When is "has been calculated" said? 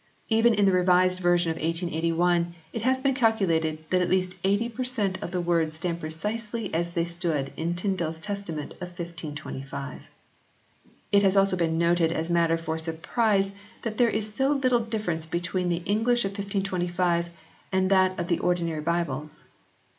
2.81-3.85